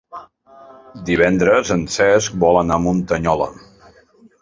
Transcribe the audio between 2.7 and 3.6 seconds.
a Muntanyola.